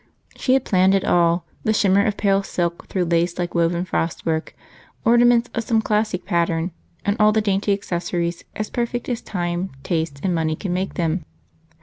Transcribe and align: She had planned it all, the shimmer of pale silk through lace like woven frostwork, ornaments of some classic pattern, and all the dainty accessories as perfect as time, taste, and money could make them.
She 0.35 0.53
had 0.53 0.65
planned 0.65 0.95
it 0.95 1.05
all, 1.05 1.45
the 1.63 1.73
shimmer 1.73 2.03
of 2.03 2.17
pale 2.17 2.41
silk 2.41 2.87
through 2.87 3.05
lace 3.05 3.37
like 3.37 3.53
woven 3.53 3.85
frostwork, 3.85 4.55
ornaments 5.05 5.51
of 5.53 5.63
some 5.63 5.79
classic 5.79 6.25
pattern, 6.25 6.71
and 7.05 7.15
all 7.19 7.31
the 7.31 7.39
dainty 7.39 7.71
accessories 7.71 8.43
as 8.55 8.71
perfect 8.71 9.07
as 9.09 9.21
time, 9.21 9.69
taste, 9.83 10.19
and 10.23 10.33
money 10.33 10.55
could 10.55 10.71
make 10.71 10.95
them. 10.95 11.23